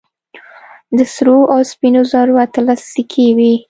د 0.97 0.99
سرو 1.13 1.37
او 1.53 1.59
سپينو 1.71 2.01
زرو 2.11 2.33
اتلس 2.45 2.81
سيکې 2.93 3.27
وې. 3.37 3.53